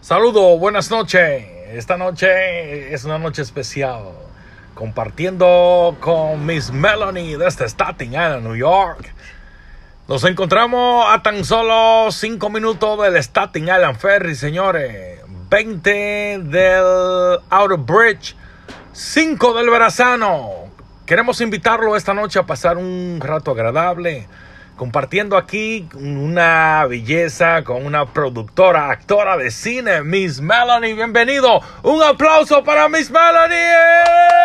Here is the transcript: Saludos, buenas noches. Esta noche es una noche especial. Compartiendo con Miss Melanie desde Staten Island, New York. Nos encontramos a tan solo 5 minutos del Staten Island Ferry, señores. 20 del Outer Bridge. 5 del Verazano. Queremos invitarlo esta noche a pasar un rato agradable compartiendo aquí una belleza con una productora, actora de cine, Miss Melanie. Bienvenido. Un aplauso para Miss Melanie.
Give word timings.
Saludos, 0.00 0.60
buenas 0.60 0.92
noches. 0.92 1.44
Esta 1.72 1.96
noche 1.96 2.94
es 2.94 3.04
una 3.04 3.18
noche 3.18 3.42
especial. 3.42 4.04
Compartiendo 4.74 5.96
con 5.98 6.46
Miss 6.46 6.70
Melanie 6.70 7.36
desde 7.36 7.68
Staten 7.68 8.12
Island, 8.12 8.44
New 8.44 8.54
York. 8.54 9.12
Nos 10.06 10.22
encontramos 10.22 11.04
a 11.10 11.20
tan 11.20 11.44
solo 11.44 12.12
5 12.12 12.48
minutos 12.48 13.02
del 13.02 13.16
Staten 13.16 13.64
Island 13.64 13.98
Ferry, 13.98 14.36
señores. 14.36 15.20
20 15.50 15.90
del 16.44 17.40
Outer 17.50 17.78
Bridge. 17.78 18.36
5 18.92 19.54
del 19.54 19.68
Verazano. 19.68 20.70
Queremos 21.06 21.40
invitarlo 21.40 21.96
esta 21.96 22.14
noche 22.14 22.38
a 22.38 22.46
pasar 22.46 22.76
un 22.76 23.18
rato 23.20 23.50
agradable 23.50 24.28
compartiendo 24.78 25.36
aquí 25.36 25.86
una 25.94 26.86
belleza 26.86 27.64
con 27.64 27.84
una 27.84 28.06
productora, 28.14 28.90
actora 28.90 29.36
de 29.36 29.50
cine, 29.50 30.02
Miss 30.02 30.40
Melanie. 30.40 30.94
Bienvenido. 30.94 31.60
Un 31.82 32.02
aplauso 32.02 32.64
para 32.64 32.88
Miss 32.88 33.10
Melanie. 33.10 34.37